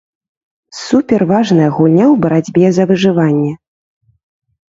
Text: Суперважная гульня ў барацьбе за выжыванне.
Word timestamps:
Суперважная 0.83 1.67
гульня 1.75 2.03
ў 2.13 2.15
барацьбе 2.23 2.65
за 2.77 2.83
выжыванне. 2.93 3.51